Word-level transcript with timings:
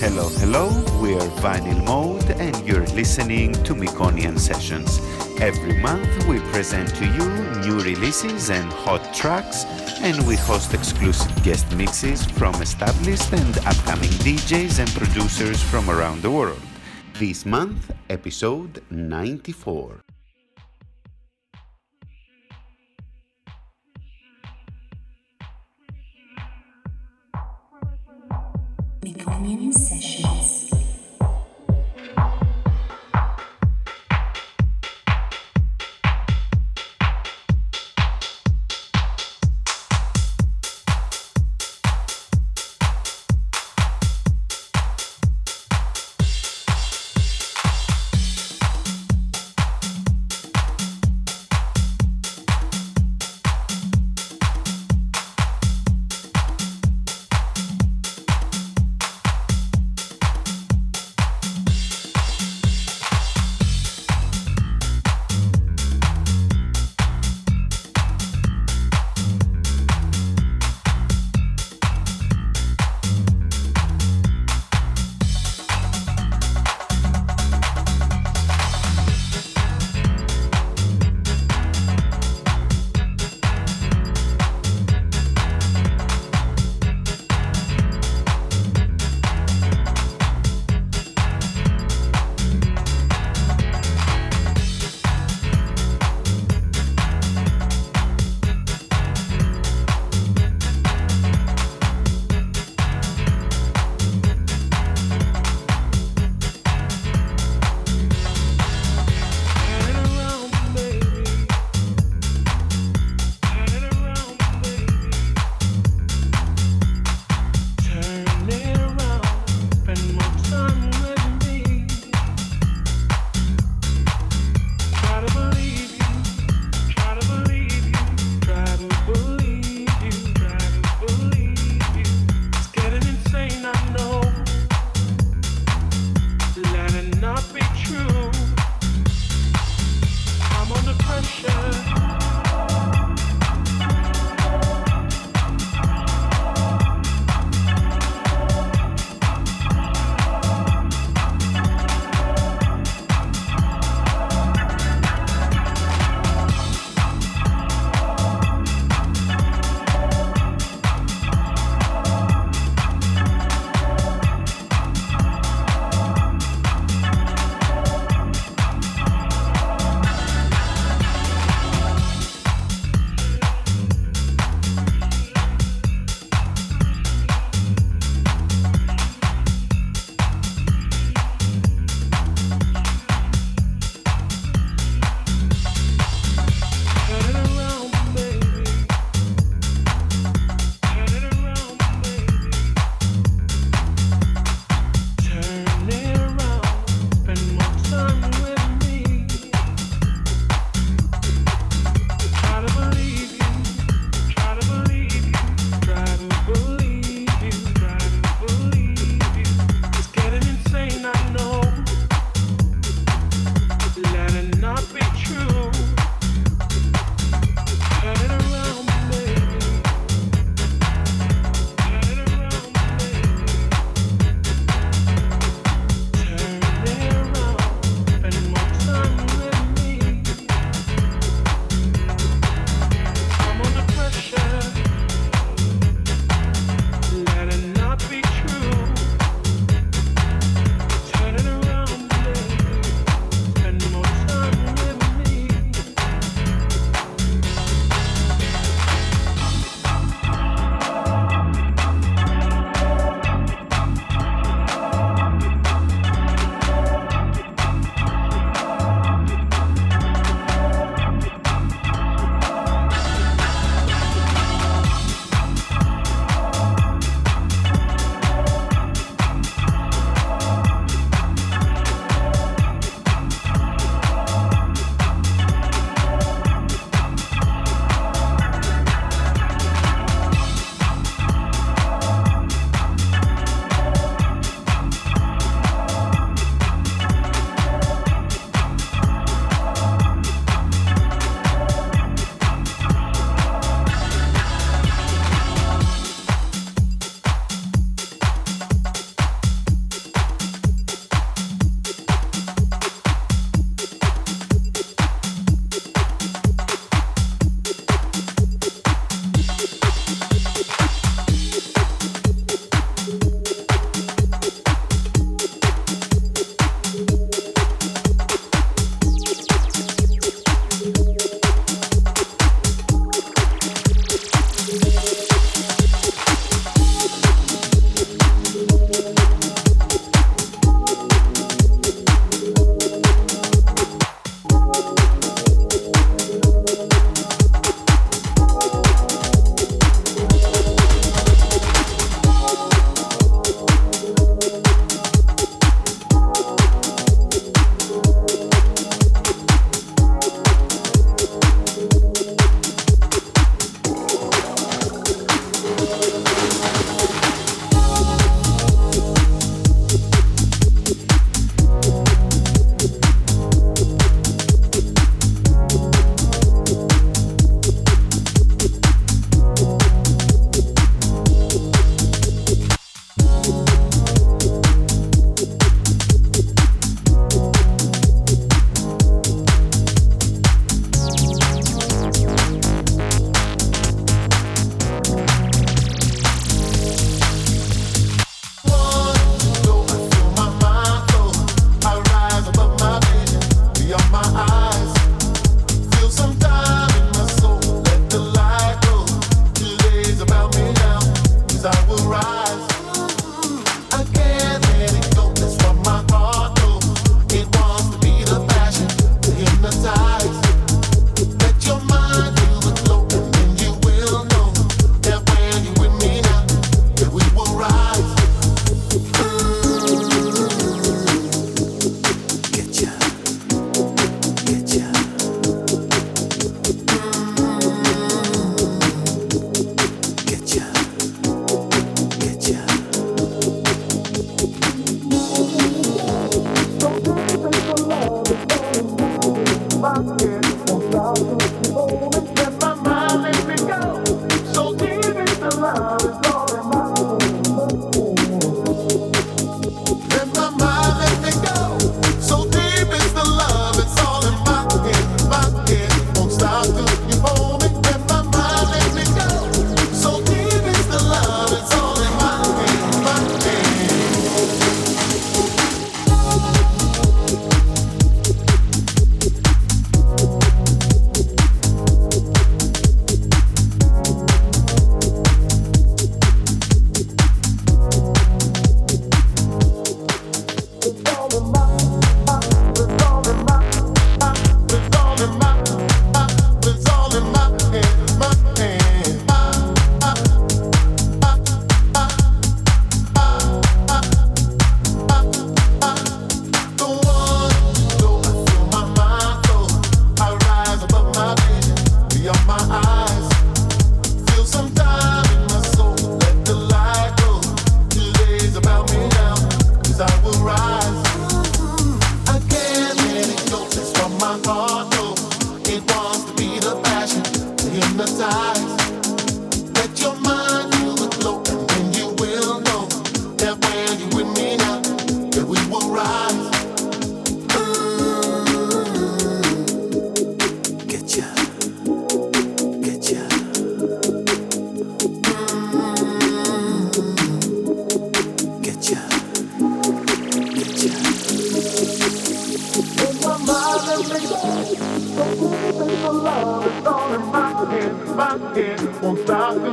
Hello, 0.00 0.30
hello, 0.40 0.68
we 1.02 1.12
are 1.12 1.30
Vinyl 1.44 1.84
Mode 1.84 2.30
and 2.40 2.56
you're 2.66 2.86
listening 2.96 3.52
to 3.64 3.74
Mekonian 3.74 4.38
Sessions. 4.38 4.98
Every 5.42 5.74
month 5.76 6.08
we 6.26 6.38
present 6.52 6.88
to 6.96 7.04
you 7.04 7.28
new 7.60 7.78
releases 7.84 8.48
and 8.48 8.72
hot 8.72 9.12
tracks 9.12 9.66
and 10.00 10.26
we 10.26 10.36
host 10.36 10.72
exclusive 10.72 11.30
guest 11.44 11.70
mixes 11.76 12.24
from 12.24 12.54
established 12.62 13.30
and 13.34 13.58
upcoming 13.58 14.08
DJs 14.24 14.78
and 14.78 14.88
producers 14.92 15.62
from 15.62 15.90
around 15.90 16.22
the 16.22 16.30
world. 16.30 16.62
This 17.18 17.44
month, 17.44 17.92
episode 18.08 18.82
94. 18.88 20.09
Mekonian 29.40 29.72
Sessions. 29.72 30.09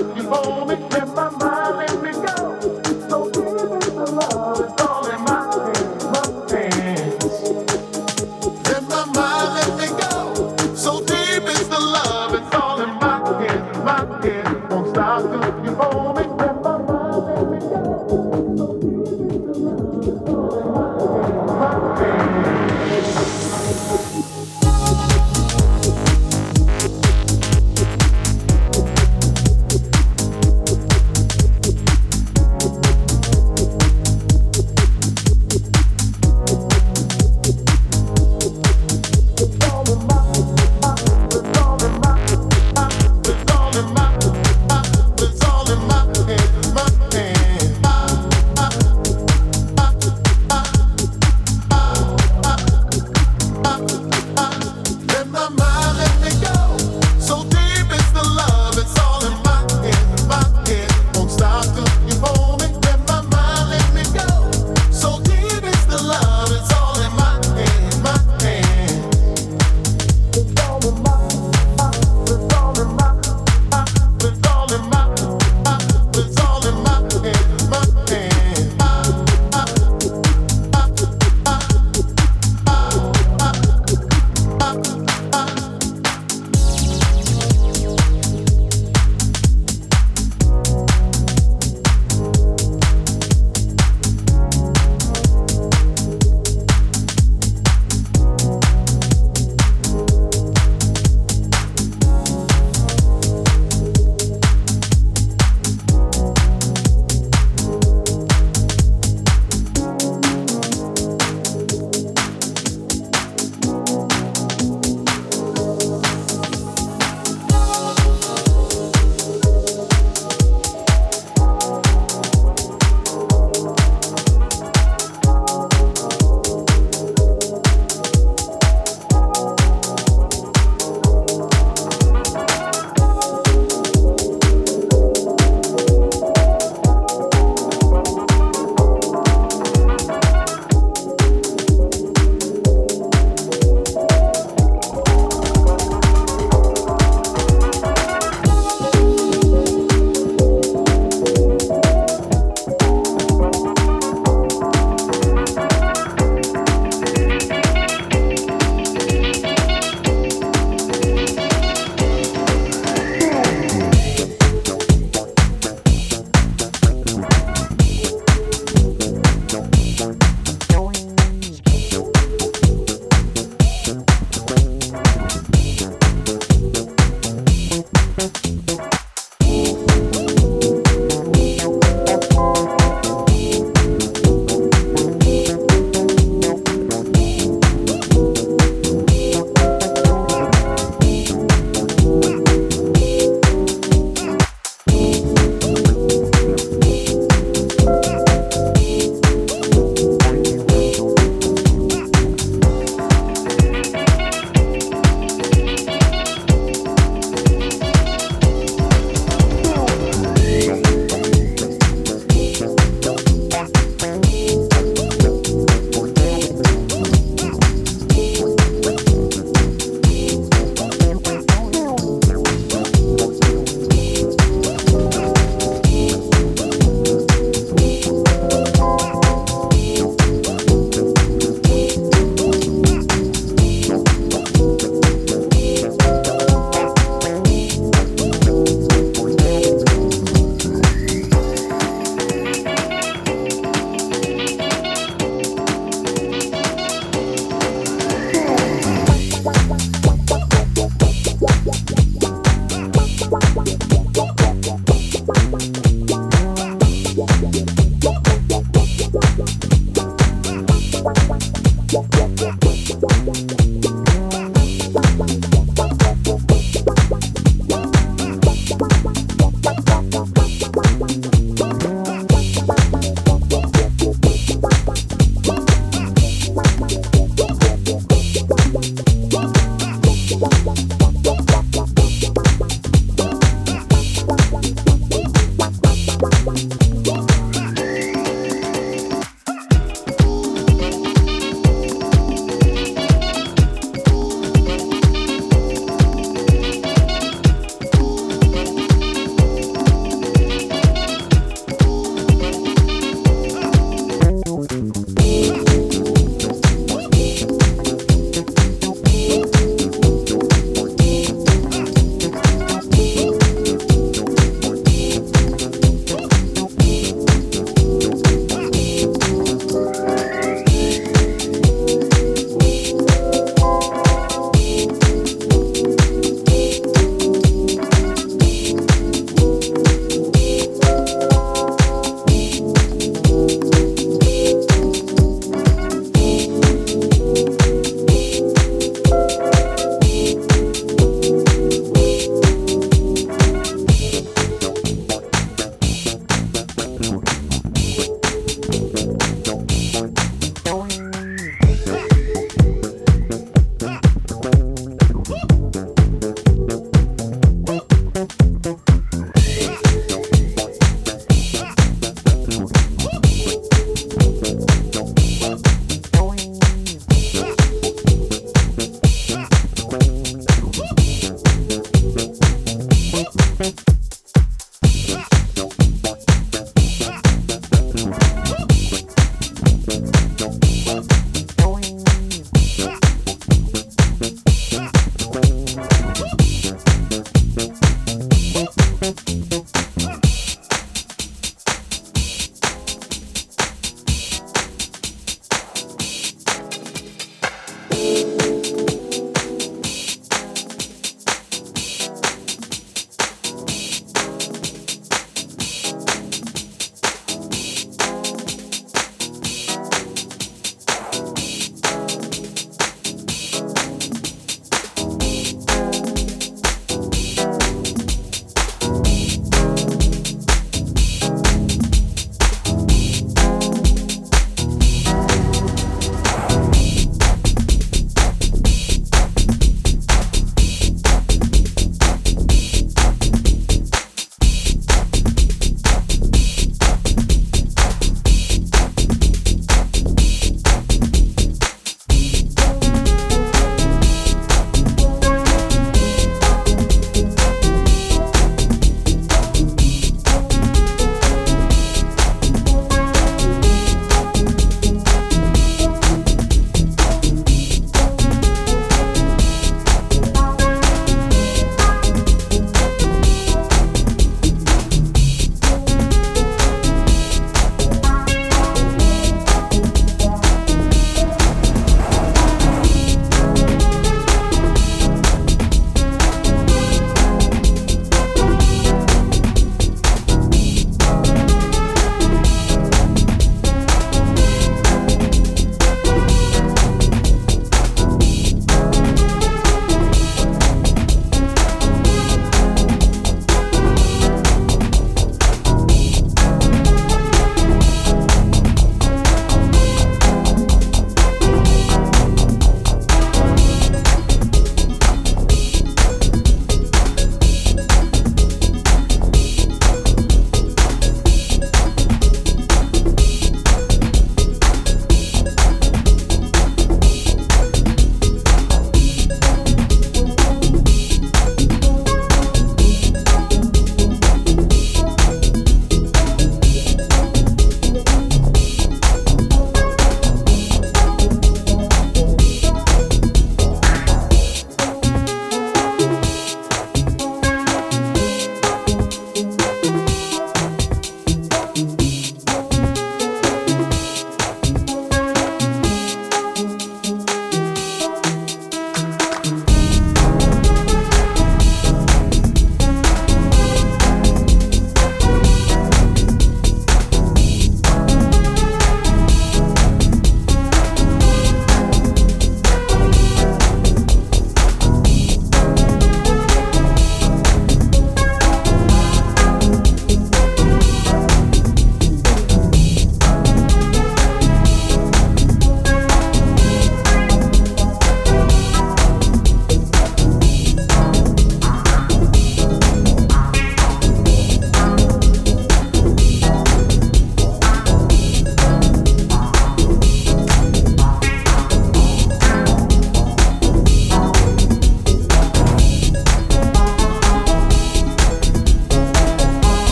You 0.00 0.22
fall 0.22 0.64
me 0.66 0.76
in 0.76 1.14
my 1.14 1.30
mind. 1.30 1.59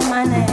call 0.00 0.10
my 0.10 0.24
name. 0.24 0.47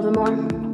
little 0.00 0.12
bit 0.12 0.16
more. 0.16 0.67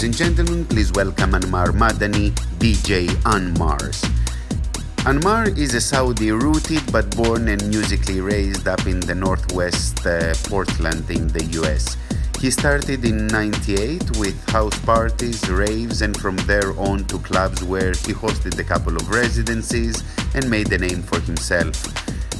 Ladies 0.00 0.18
and 0.22 0.36
gentlemen, 0.36 0.64
please 0.64 0.90
welcome 0.92 1.32
Anmar 1.32 1.72
Madani, 1.72 2.30
DJ 2.58 3.06
Anmars. 3.24 4.00
Anmar 5.04 5.54
is 5.58 5.74
a 5.74 5.80
Saudi 5.82 6.32
rooted 6.32 6.80
but 6.90 7.14
born 7.14 7.48
and 7.48 7.62
musically 7.68 8.22
raised 8.22 8.66
up 8.66 8.86
in 8.86 9.00
the 9.00 9.14
northwest 9.14 10.06
uh, 10.06 10.32
Portland 10.44 11.10
in 11.10 11.28
the 11.28 11.44
US. 11.60 11.98
He 12.40 12.50
started 12.50 13.04
in 13.04 13.26
98 13.26 14.16
with 14.16 14.48
house 14.48 14.78
parties, 14.86 15.46
raves, 15.50 16.00
and 16.00 16.16
from 16.16 16.36
there 16.48 16.72
on 16.80 17.04
to 17.04 17.18
clubs 17.18 17.62
where 17.62 17.90
he 17.90 18.14
hosted 18.14 18.58
a 18.58 18.64
couple 18.64 18.96
of 18.96 19.10
residencies 19.10 20.02
and 20.34 20.48
made 20.48 20.72
a 20.72 20.78
name 20.78 21.02
for 21.02 21.20
himself. 21.20 21.76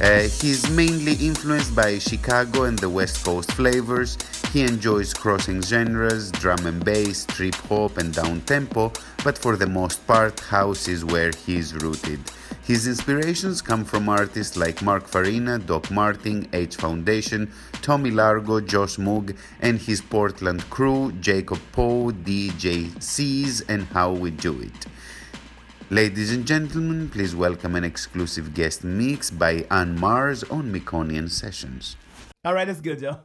Uh, 0.01 0.21
he's 0.21 0.67
mainly 0.71 1.13
influenced 1.23 1.75
by 1.75 1.99
Chicago 1.99 2.63
and 2.63 2.79
the 2.79 2.89
West 2.89 3.23
Coast 3.23 3.51
flavors. 3.51 4.17
He 4.51 4.63
enjoys 4.63 5.13
crossing 5.13 5.61
genres, 5.61 6.29
drum 6.29 6.65
and 6.65 6.83
bass, 6.83 7.25
trip 7.25 7.55
hop, 7.55 7.97
and 7.97 8.13
down 8.13 8.41
tempo, 8.41 8.91
but 9.23 9.37
for 9.37 9.55
the 9.55 9.65
most 9.65 10.05
part, 10.05 10.41
house 10.41 10.89
is 10.89 11.05
where 11.05 11.31
he's 11.45 11.73
rooted. 11.73 12.19
His 12.63 12.85
inspirations 12.85 13.61
come 13.61 13.85
from 13.85 14.09
artists 14.09 14.57
like 14.57 14.81
Mark 14.81 15.07
Farina, 15.07 15.57
Doc 15.57 15.89
Martin, 15.89 16.49
H 16.51 16.75
Foundation, 16.75 17.49
Tommy 17.81 18.11
Largo, 18.11 18.59
Josh 18.59 18.97
Moog, 18.97 19.37
and 19.61 19.79
his 19.79 20.01
Portland 20.01 20.69
crew, 20.69 21.13
Jacob 21.21 21.59
Poe, 21.71 22.11
DJ 22.11 23.01
C's, 23.01 23.61
and 23.61 23.83
How 23.83 24.11
We 24.11 24.31
Do 24.31 24.59
It. 24.61 24.85
Ladies 25.89 26.33
and 26.33 26.45
gentlemen, 26.45 27.09
please 27.09 27.33
welcome 27.33 27.75
an 27.75 27.85
exclusive 27.85 28.53
guest 28.53 28.83
mix 28.83 29.31
by 29.31 29.61
Anmars 29.71 30.43
on 30.51 30.73
Mekonian 30.73 31.29
Sessions. 31.29 31.95
All 32.43 32.53
right, 32.53 32.67
that's 32.67 32.81
good, 32.81 32.99
Joe. 32.99 33.21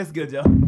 That's 0.00 0.12
good, 0.12 0.30
Joe. 0.30 0.59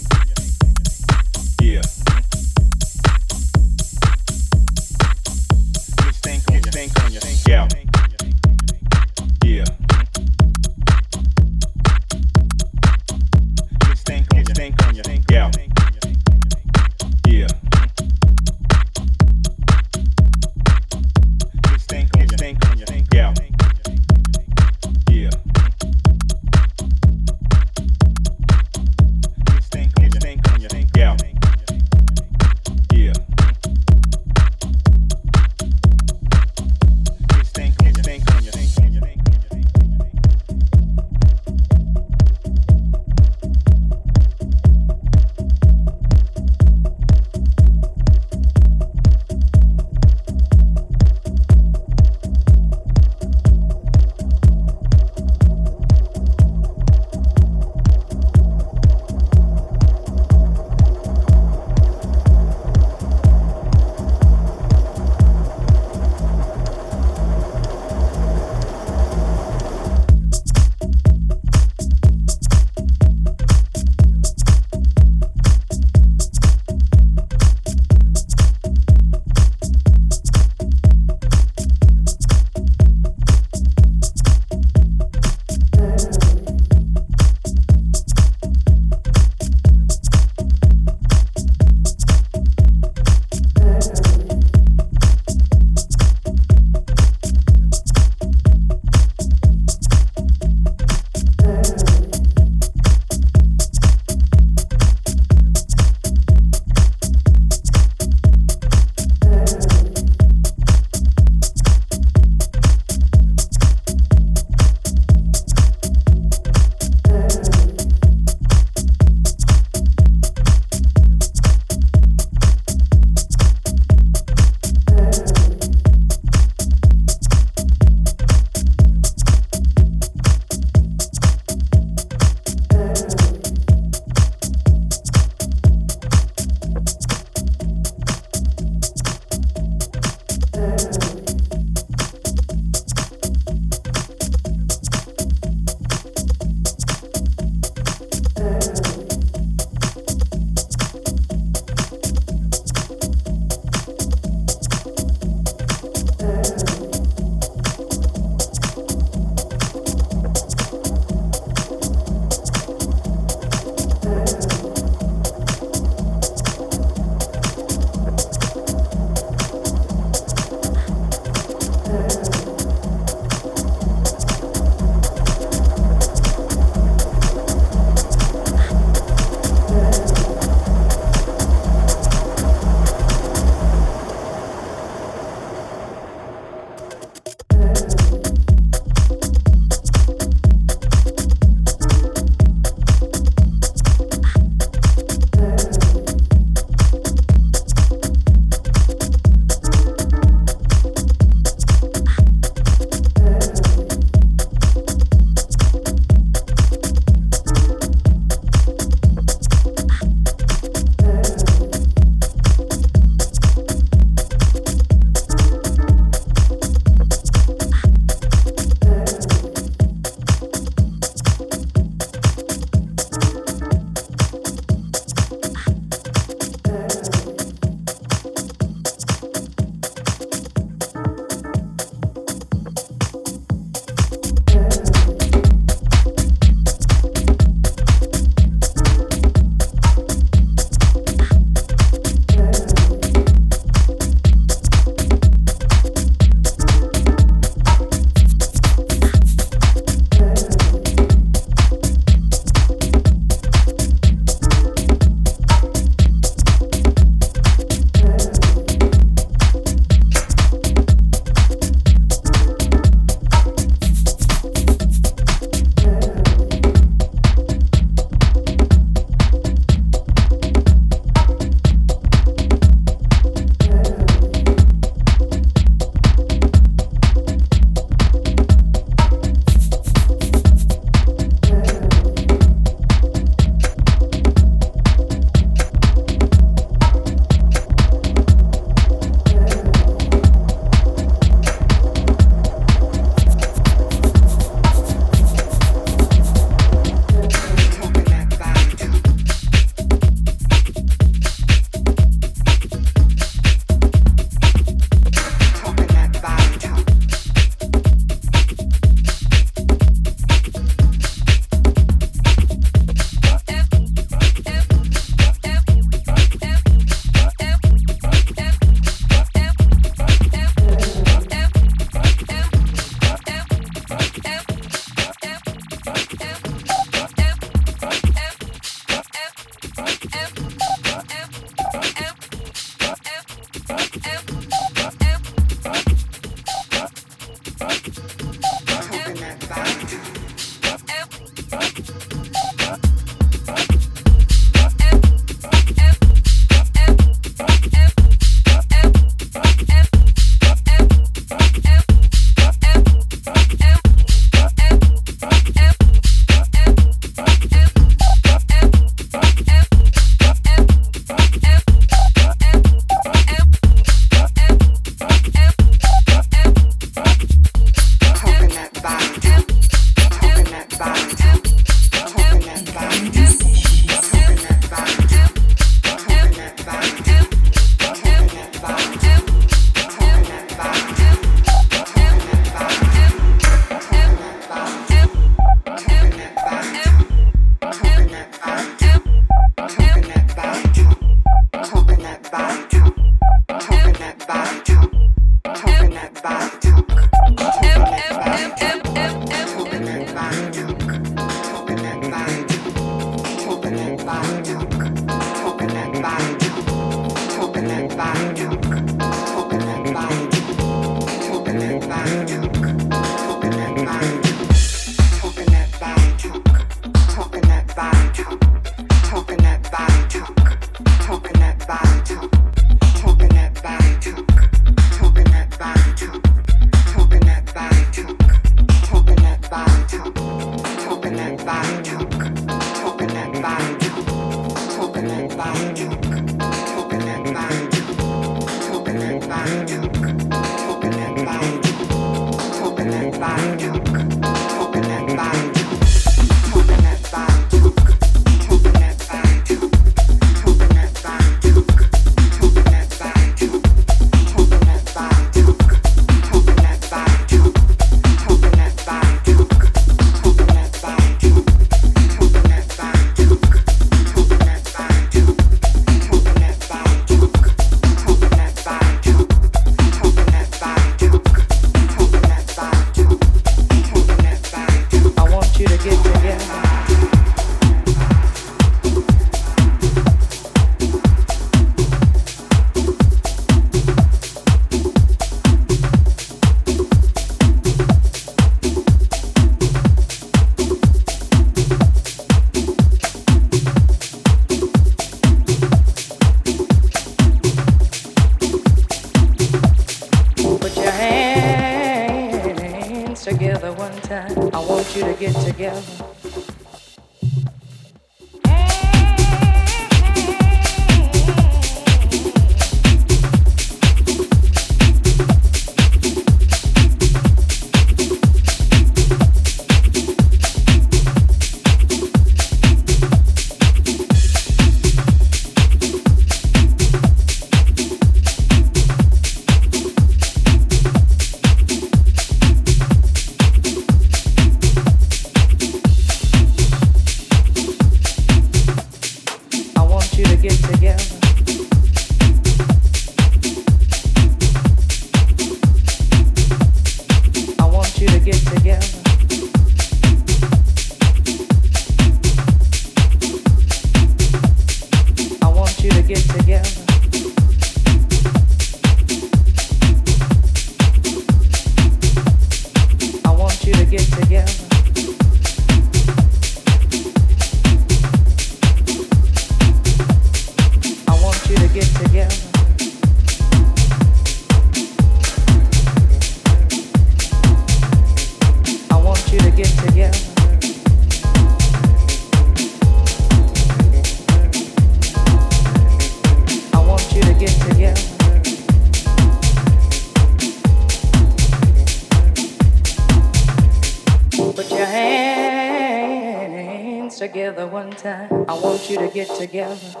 Get 599.13 599.27
together. 599.37 600.00